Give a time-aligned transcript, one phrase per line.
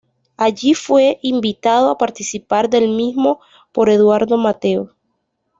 [0.35, 3.39] Allí fue invitado a participar del mismo
[3.71, 4.95] por Eduardo Mateo.